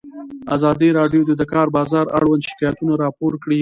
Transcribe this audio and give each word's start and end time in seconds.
ازادي 0.55 0.89
راډیو 0.99 1.21
د 1.25 1.31
د 1.41 1.43
کار 1.53 1.67
بازار 1.77 2.05
اړوند 2.17 2.47
شکایتونه 2.49 2.93
راپور 3.03 3.33
کړي. 3.43 3.59